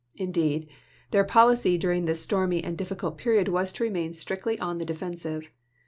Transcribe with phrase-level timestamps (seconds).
[0.15, 0.67] Indeed,
[1.11, 5.51] their policy during this stormy and difficult period was to remain strictly on the defensive.